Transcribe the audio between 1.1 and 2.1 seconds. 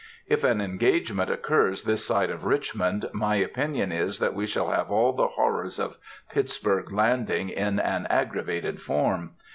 occurs this